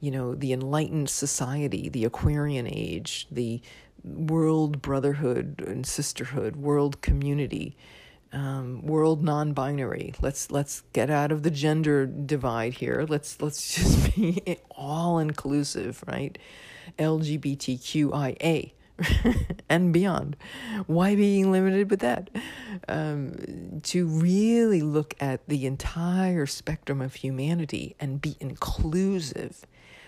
[0.00, 3.62] you know, the enlightened society, the Aquarian age, the
[4.04, 7.76] world brotherhood and sisterhood, world community,
[8.32, 10.14] um, world non-binary.
[10.20, 13.06] Let's let's get out of the gender divide here.
[13.08, 16.36] Let's let's just be all inclusive, right?
[16.98, 18.72] LGBTQIA
[19.68, 20.36] and beyond.
[20.86, 22.30] Why being limited with that?
[22.88, 29.64] Um, to really look at the entire spectrum of humanity and be inclusive,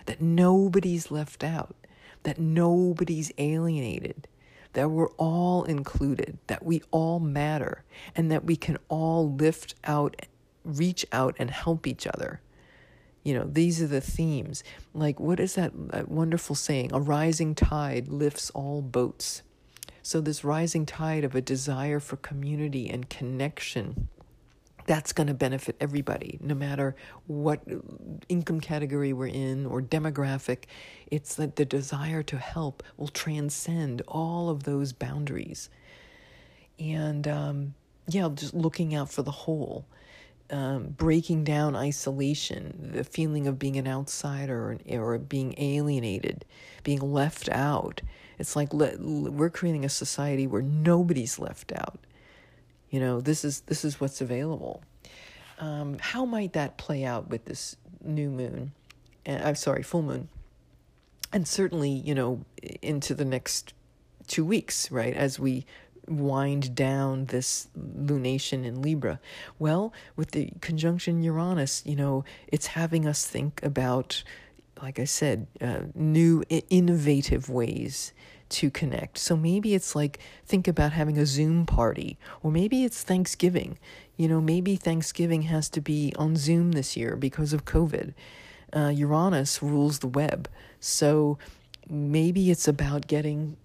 [0.07, 1.77] that nobody's left out
[2.23, 4.29] that nobody's alienated,
[4.73, 10.17] that we're all included, that we all matter, and that we can all lift out,
[10.65, 12.41] reach out, and help each other.
[13.23, 14.65] You know, these are the themes.
[14.95, 16.91] Like, what is that, that wonderful saying?
[16.93, 19.43] A rising tide lifts all boats.
[20.03, 24.09] So, this rising tide of a desire for community and connection
[24.87, 27.63] that's going to benefit everybody, no matter what
[28.29, 30.65] income category we're in or demographic.
[31.11, 35.69] It's that the desire to help will transcend all of those boundaries.
[36.79, 37.75] and um,
[38.09, 39.87] yeah, just looking out for the whole.
[40.51, 46.45] Um, breaking down isolation, the feeling of being an outsider or, or being alienated,
[46.83, 48.01] being left out.
[48.37, 52.01] It's like let, we're creating a society where nobody's left out.
[52.91, 54.83] You know, this is this is what's available.
[55.59, 58.73] Um, how might that play out with this new moon?
[59.27, 60.29] Uh, I'm sorry, full moon,
[61.33, 62.45] and certainly, you know,
[62.83, 63.75] into the next
[64.27, 65.15] two weeks, right?
[65.15, 65.67] As we
[66.11, 69.21] wind down this lunation in Libra?
[69.59, 74.23] Well, with the conjunction Uranus, you know, it's having us think about,
[74.83, 78.13] like I said, uh, new, innovative ways
[78.51, 79.19] to connect.
[79.19, 83.79] So maybe it's like think about having a Zoom party, or maybe it's Thanksgiving.
[84.17, 88.13] You know, maybe Thanksgiving has to be on Zoom this year because of COVID.
[88.73, 90.49] Uh, Uranus rules the web.
[90.79, 91.39] So
[91.89, 93.57] maybe it's about getting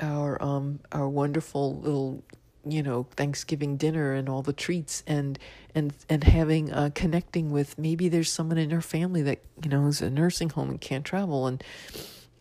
[0.00, 2.22] our um our wonderful little
[2.66, 5.38] you know Thanksgiving dinner and all the treats and
[5.74, 9.86] and and having uh, connecting with maybe there's someone in our family that you know
[9.86, 11.62] is a nursing home and can't travel and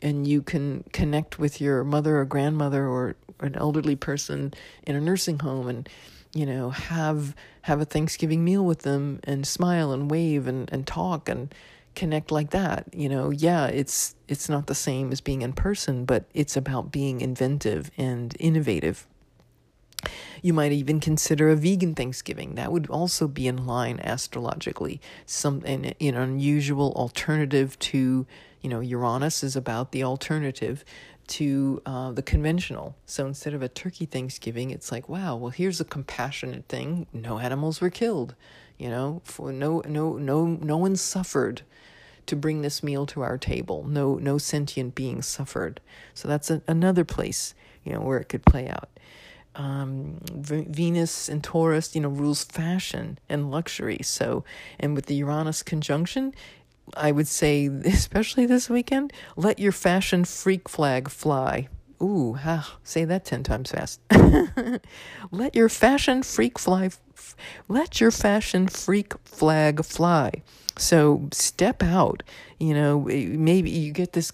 [0.04, 4.54] and you can connect with your mother or grandmother or an elderly person
[4.86, 5.90] in a nursing home and
[6.34, 10.86] you know have have a Thanksgiving meal with them and smile and wave and and
[10.86, 11.54] talk and
[11.96, 16.06] connect like that you know yeah it's it's not the same as being in person
[16.06, 19.08] but it's about being inventive and innovative
[20.42, 22.56] you might even consider a vegan Thanksgiving.
[22.56, 25.00] That would also be in line astrologically.
[25.26, 28.26] Some an, an unusual alternative to,
[28.64, 30.84] you know, Uranus is about the alternative
[31.28, 32.96] to uh, the conventional.
[33.06, 37.06] So instead of a turkey Thanksgiving, it's like, wow, well, here's a compassionate thing.
[37.14, 38.36] No animals were killed.
[38.80, 41.62] You know, for no no no no one suffered
[42.26, 43.86] to bring this meal to our table.
[43.88, 45.80] No, no sentient being suffered.
[46.14, 48.90] So that's a, another place, you know, where it could play out.
[49.56, 54.00] Um, v- Venus and Taurus, you know, rules fashion and luxury.
[54.02, 54.44] So,
[54.80, 56.34] and with the Uranus conjunction,
[56.96, 61.68] I would say, especially this weekend, let your fashion freak flag fly.
[62.02, 64.02] Ooh, ah, say that 10 times fast.
[65.32, 67.36] let your fashion freak fly, f-
[67.70, 70.32] let your fashion freak flag fly.
[70.78, 72.24] So step out.
[72.60, 74.34] You know, maybe you get this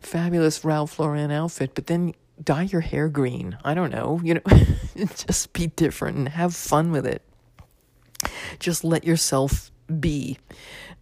[0.00, 3.58] fabulous Ralph Lauren outfit, but then dye your hair green.
[3.64, 4.20] I don't know.
[4.22, 4.40] You know,
[4.96, 7.22] just be different and have fun with it.
[8.60, 10.38] Just let yourself be.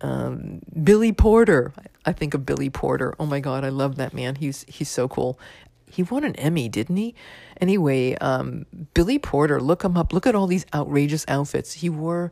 [0.01, 1.73] Um, Billy Porter.
[2.05, 3.15] I think of Billy Porter.
[3.19, 4.37] Oh my God, I love that man.
[4.37, 5.39] He's he's so cool.
[5.87, 7.15] He won an Emmy, didn't he?
[7.61, 8.65] Anyway, um,
[8.95, 9.61] Billy Porter.
[9.61, 10.13] Look him up.
[10.13, 12.31] Look at all these outrageous outfits he wore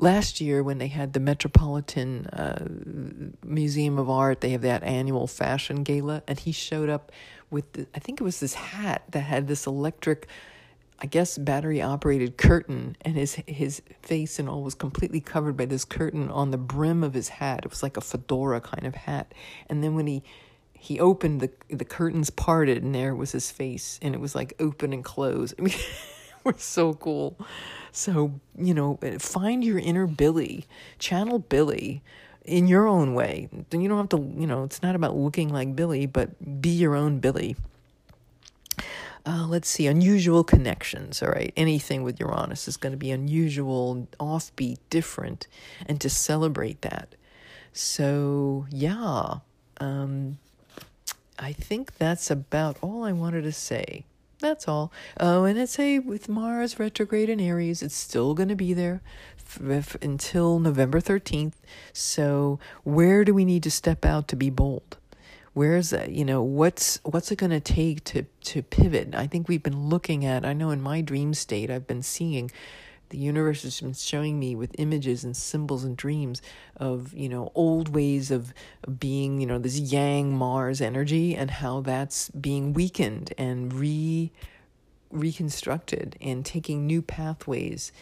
[0.00, 2.66] last year when they had the Metropolitan uh,
[3.44, 7.12] Museum of Art, they have that annual fashion gala, and he showed up
[7.50, 10.26] with the, I think it was this hat that had this electric,
[11.02, 15.64] I guess battery operated curtain, and his his face and all was completely covered by
[15.64, 17.60] this curtain on the brim of his hat.
[17.64, 19.32] It was like a fedora kind of hat,
[19.68, 20.22] and then when he
[20.74, 24.54] he opened the the curtains parted, and there was his face, and it was like
[24.60, 25.54] open and close.
[25.58, 27.36] I mean, it was so cool.
[27.92, 30.66] So, you know, uh, find your inner Billy,
[30.98, 32.02] channel Billy
[32.44, 33.48] in your own way.
[33.70, 36.94] You don't have to, you know, it's not about looking like Billy, but be your
[36.94, 37.56] own Billy.
[39.30, 41.22] Uh, let's see, unusual connections.
[41.22, 45.46] All right, anything with Uranus is going to be unusual, offbeat, different,
[45.86, 47.14] and to celebrate that.
[47.72, 49.36] So, yeah,
[49.78, 50.38] um,
[51.38, 54.04] I think that's about all I wanted to say.
[54.40, 54.90] That's all.
[55.20, 59.00] Oh, and it's a with Mars retrograde in Aries, it's still going to be there
[59.38, 61.54] f- f- until November 13th.
[61.92, 64.96] So, where do we need to step out to be bold?
[65.52, 65.92] Where's?
[65.92, 69.14] You know, what's what's it going to take to to pivot?
[69.14, 70.44] I think we've been looking at.
[70.44, 72.50] I know in my dream state, I've been seeing
[73.10, 76.40] the universe has been showing me with images and symbols and dreams
[76.76, 78.54] of you know old ways of
[78.98, 84.32] being you know this yang mars energy and how that's being weakened and re
[85.10, 87.92] reconstructed and taking new pathways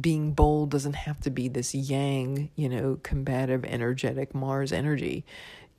[0.00, 5.24] being bold doesn't have to be this yang you know combative energetic mars energy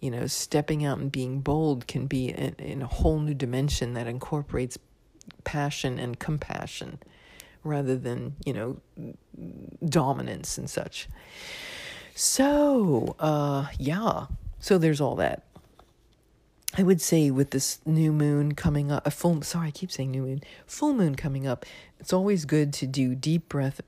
[0.04, 3.94] you know stepping out and being bold can be in, in a whole new dimension
[3.94, 4.78] that incorporates
[5.44, 7.00] passion and compassion
[7.64, 8.78] rather than, you know,
[9.88, 11.08] dominance and such.
[12.16, 14.28] So, uh, yeah,
[14.60, 15.44] so there's all that.
[16.76, 20.12] I would say with this new moon coming up, a full, sorry, I keep saying
[20.12, 21.66] new moon, full moon coming up,
[22.00, 23.80] it's always good to do deep breath,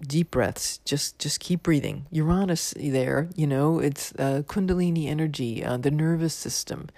[0.00, 0.78] deep breaths.
[0.84, 2.06] Just just keep breathing.
[2.10, 6.88] Uranus there, you know, it's uh, Kundalini energy, uh, the nervous system.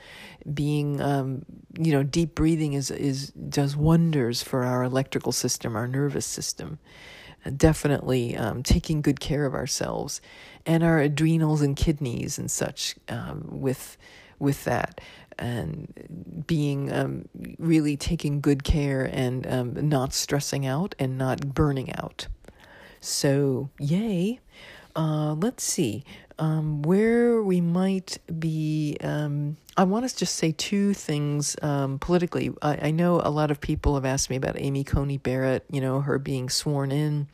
[0.52, 1.44] Being, um,
[1.78, 6.78] you know, deep breathing is is does wonders for our electrical system, our nervous system.
[7.44, 10.20] Uh, definitely um, taking good care of ourselves
[10.64, 13.96] and our adrenals and kidneys and such um, with
[14.38, 15.00] with that
[15.38, 17.28] and being um,
[17.58, 22.26] really taking good care and um, not stressing out and not burning out.
[23.06, 24.40] So, yay.
[24.96, 26.04] Uh, let's see
[26.38, 28.96] um, where we might be.
[29.00, 32.52] Um, I want to just say two things um, politically.
[32.62, 35.80] I, I know a lot of people have asked me about Amy Coney Barrett, you
[35.80, 37.28] know, her being sworn in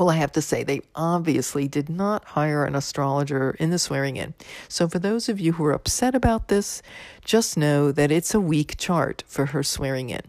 [0.00, 4.16] well, I have to say, they obviously did not hire an astrologer in the swearing
[4.16, 4.32] in.
[4.66, 6.80] So, for those of you who are upset about this,
[7.22, 10.22] just know that it's a weak chart for her swearing in.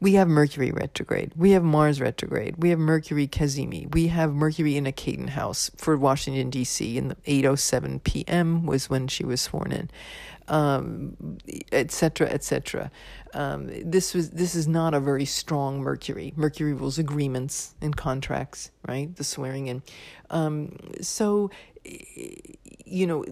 [0.00, 4.78] We have Mercury retrograde, we have Mars retrograde, we have Mercury Cazimi, we have Mercury
[4.78, 6.96] in a cadent house for Washington, D.C.
[6.96, 8.64] in the 8.07 p.m.
[8.64, 9.90] was when she was sworn in
[10.48, 11.38] um,
[11.72, 12.90] etc., etc.
[13.34, 16.32] Um, this was this is not a very strong Mercury.
[16.36, 19.14] Mercury rules agreements and contracts, right?
[19.14, 19.82] The swearing in.
[20.30, 21.50] Um, so,
[22.84, 23.24] you know,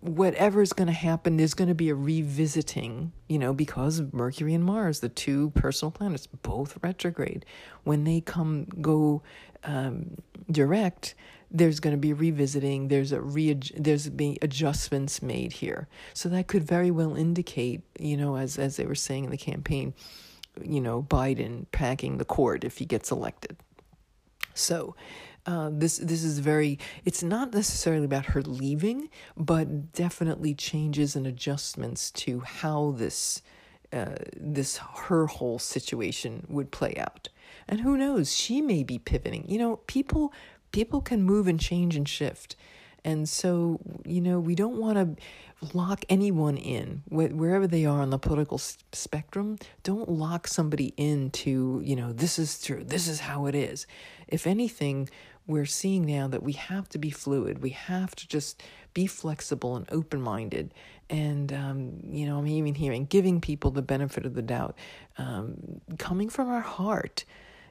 [0.00, 3.12] whatever is going to happen, there's going to be a revisiting.
[3.28, 7.44] You know, because Mercury and Mars, the two personal planets, both retrograde,
[7.84, 9.22] when they come go
[9.64, 10.16] um,
[10.50, 11.14] direct
[11.50, 15.88] there's going to be revisiting there's a re there's being adjustments made here.
[16.14, 19.36] So that could very well indicate you know as as they were saying in the
[19.38, 19.94] campaign
[20.62, 23.56] you know biden packing the court if he gets elected.
[24.54, 24.94] So
[25.46, 31.26] uh, this this is very it's not necessarily about her leaving but definitely changes and
[31.26, 33.40] adjustments to how this
[33.90, 37.30] uh, this her whole situation would play out.
[37.66, 38.34] And who knows?
[38.34, 39.44] She may be pivoting.
[39.48, 40.34] You know people
[40.72, 42.56] people can move and change and shift.
[43.04, 48.10] And so, you know, we don't want to lock anyone in wherever they are on
[48.10, 49.58] the political spectrum.
[49.82, 53.86] Don't lock somebody into, you know, this is true, this is how it is.
[54.28, 55.08] If anything,
[55.46, 57.62] we're seeing now that we have to be fluid.
[57.62, 58.62] We have to just
[58.92, 60.74] be flexible and open minded.
[61.08, 64.76] And, um, you know, I'm even hearing giving people the benefit of the doubt,
[65.16, 67.24] um, coming from our heart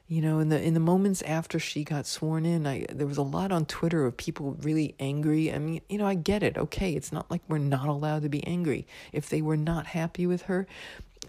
[0.08, 3.18] you know in the in the moments after she got sworn in i there was
[3.18, 5.52] a lot on twitter of people really angry.
[5.52, 6.56] I mean you know i get it.
[6.56, 8.86] Okay it's not like we're not allowed to be angry.
[9.12, 10.66] If they were not happy with her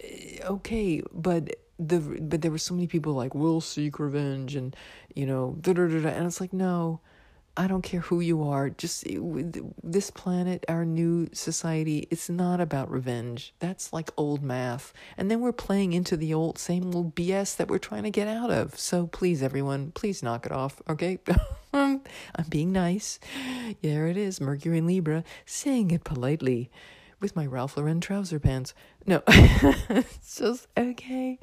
[0.02, 4.76] eh, okay but the but there were so many people like we'll seek revenge and
[5.14, 7.00] you know da, da, da, and it's like no
[7.58, 8.70] I don't care who you are.
[8.70, 9.06] Just
[9.84, 13.54] this planet, our new society, it's not about revenge.
[13.60, 14.94] That's like old math.
[15.18, 18.28] And then we're playing into the old, same old BS that we're trying to get
[18.28, 18.80] out of.
[18.80, 21.20] So please, everyone, please knock it off, okay?
[21.74, 22.02] I'm
[22.48, 23.20] being nice.
[23.82, 26.72] There it is, Mercury and Libra, saying it politely
[27.20, 28.74] with my Ralph Lauren trouser pants.
[29.06, 31.40] No, it's just okay.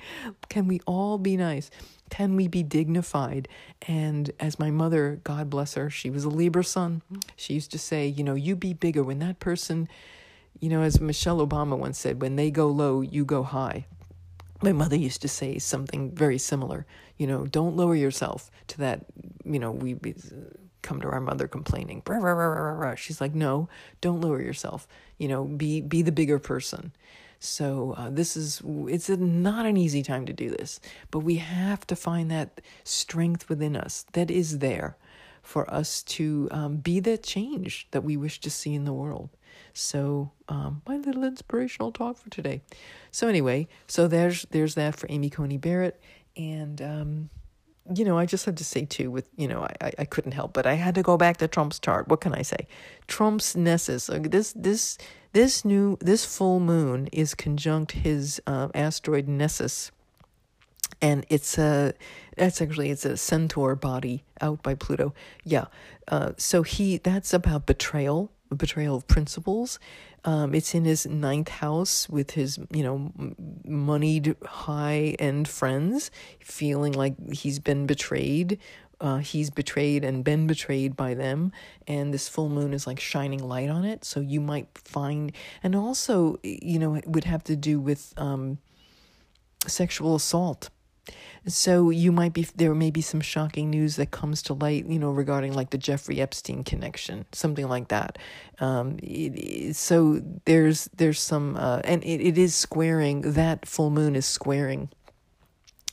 [0.49, 1.71] Can we all be nice?
[2.11, 3.49] Can we be dignified?
[3.87, 7.03] And as my mother, God bless her, she was a Libra sun.
[7.37, 9.03] She used to say, you know, you be bigger.
[9.03, 9.89] When that person,
[10.61, 13.87] you know, as Michelle Obama once said, when they go low, you go high.
[14.63, 16.87] My mother used to say something very similar.
[17.19, 19.05] You know, don't lower yourself to that,
[19.45, 19.97] you know, we
[20.83, 22.03] come to our mother complaining.
[22.97, 23.69] She's like, no,
[24.01, 24.87] don't lower yourself.
[25.19, 26.93] You know, be be the bigger person.
[27.39, 30.81] So uh, this is it's a, not an easy time to do this,
[31.11, 34.97] but we have to find that strength within us that is there
[35.43, 39.31] for us to um, be the change that we wish to see in the world.
[39.73, 42.63] So um, my little inspirational talk for today.
[43.11, 46.01] So anyway, so there's there's that for Amy Coney Barrett,
[46.37, 47.31] and um,
[47.95, 50.53] you know, I just had to say too, with you know, I, I couldn't help,
[50.53, 52.09] but I had to go back to Trump's chart.
[52.09, 52.67] What can I say?
[53.07, 54.09] Trump's Nessus.
[54.13, 54.99] This this
[55.33, 59.93] this new this full moon is conjunct his uh, asteroid Nessus,
[61.01, 61.95] and it's a
[62.37, 65.15] that's actually it's a centaur body out by Pluto.
[65.45, 65.67] Yeah,
[66.09, 69.79] uh, so he that's about betrayal, betrayal of principles.
[70.27, 73.13] Um, it's in his ninth house with his, you know,
[73.65, 76.11] moneyed high end friends,
[76.41, 78.59] feeling like he's been betrayed.
[79.01, 81.53] Uh, he's betrayed and been betrayed by them,
[81.87, 84.05] and this full moon is like shining light on it.
[84.05, 88.59] So you might find, and also, you know, it would have to do with um,
[89.67, 90.71] sexual assault
[91.47, 94.99] so you might be there may be some shocking news that comes to light, you
[94.99, 98.19] know, regarding like the Jeffrey Epstein connection, something like that.
[98.59, 104.17] Um, it, so there's there's some uh, and it, it is squaring that full moon
[104.17, 104.89] is squaring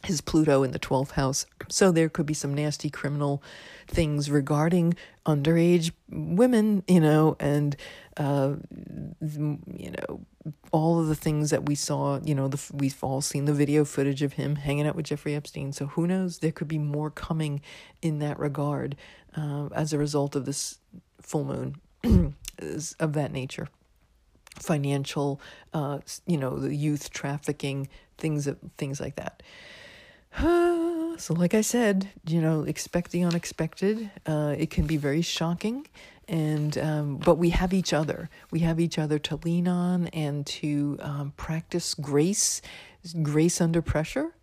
[0.03, 1.45] his Pluto in the 12th house.
[1.70, 3.41] So there could be some nasty criminal
[3.88, 4.95] things regarding
[5.26, 7.76] underage women, you know, and,
[8.18, 8.55] uh,
[9.22, 10.22] you know,
[10.72, 13.86] all of the things that we saw, you know, the, we've all seen the video
[13.86, 15.72] footage of him hanging out with Jeffrey Epstein.
[15.72, 16.39] So who knows?
[16.39, 17.61] There could be more coming
[18.01, 18.95] in that regard
[19.36, 20.80] uh, as a result of this
[21.22, 21.76] full moon
[22.99, 23.68] of that nature
[24.59, 25.41] financial,
[25.74, 27.88] uh, you know, the youth trafficking,
[28.18, 28.47] things
[28.78, 29.41] things like that.
[30.38, 34.09] so, like I said, you know, expect the unexpected.
[34.26, 35.88] Uh, it can be very shocking,
[36.28, 38.30] and um, but we have each other.
[38.51, 42.61] We have each other to lean on and to um, practice grace.
[43.21, 44.34] Grace under pressure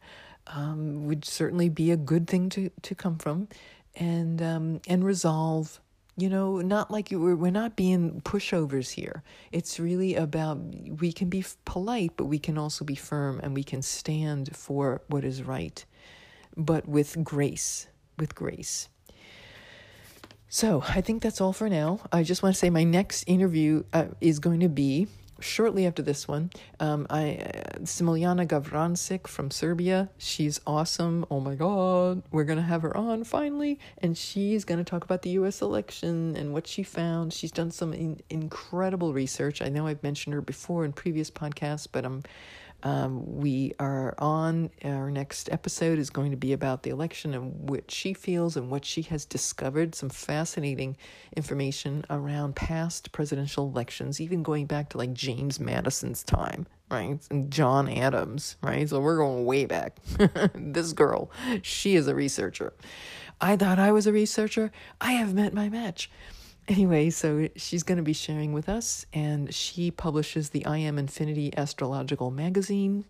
[0.49, 3.49] um, would certainly be a good thing to to come from,
[3.97, 5.81] and um, and resolve
[6.17, 9.23] you know not like we're, we're not being pushovers here
[9.53, 10.59] it's really about
[11.01, 15.01] we can be polite but we can also be firm and we can stand for
[15.07, 15.85] what is right
[16.57, 17.87] but with grace
[18.19, 18.89] with grace
[20.51, 23.83] so i think that's all for now i just want to say my next interview
[23.95, 25.07] uh, is going to be
[25.41, 30.11] shortly after this one, um, I uh, Smiljana Gavrancic from Serbia.
[30.19, 31.25] She's awesome.
[31.31, 35.31] Oh my God, we're gonna have her on finally, and she's gonna talk about the
[35.31, 35.63] U.S.
[35.63, 37.33] election and what she found.
[37.33, 39.63] She's done some in- incredible research.
[39.63, 42.23] I know I've mentioned her before in previous podcasts, but I'm
[42.83, 47.69] um, we are on, our next episode is going to be about the election and
[47.69, 49.95] what she feels and what she has discovered.
[49.95, 50.97] Some fascinating
[51.37, 57.19] information around past presidential elections, even going back to like James Madison's time, right?
[57.31, 58.89] And John Adams, right?
[58.89, 59.99] So we're going way back.
[60.55, 61.31] this girl,
[61.63, 62.73] she is a researcher.
[63.41, 64.71] I thought I was a researcher.
[65.01, 66.11] I have met my match.
[66.69, 70.99] Anyway, so she's going to be sharing with us, and she publishes the I Am
[70.99, 73.05] Infinity Astrological Magazine.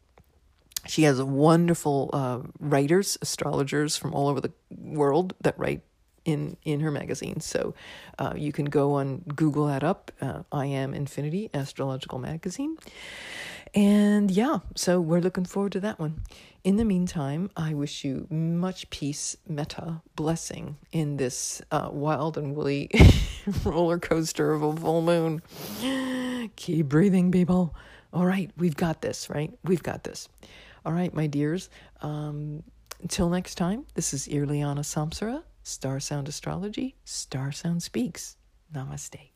[0.86, 5.82] She has wonderful uh, writers, astrologers from all over the world that write
[6.24, 7.40] in in her magazine.
[7.40, 7.74] So
[8.18, 10.10] uh, you can go on Google that up.
[10.20, 12.76] Uh, I am Infinity Astrological Magazine,
[13.74, 16.22] and yeah, so we're looking forward to that one.
[16.62, 22.54] In the meantime, I wish you much peace, metta, blessing in this uh, wild and
[22.54, 22.90] woolly
[23.64, 25.42] roller coaster of a full moon.
[26.56, 27.74] Keep breathing, people.
[28.12, 29.56] All right, we've got this, right?
[29.64, 30.28] We've got this.
[30.84, 31.70] All right, my dears.
[32.02, 32.62] Um,
[33.02, 38.36] until next time, this is Irliana Samsara, Star Sound Astrology, Star Sound Speaks.
[38.74, 39.29] Namaste.